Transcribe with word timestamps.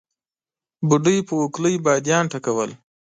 بوډۍ 0.87 1.17
په 1.27 1.33
اوکلۍ 1.41 1.75
باديان 1.85 2.23
ټکول. 2.31 2.69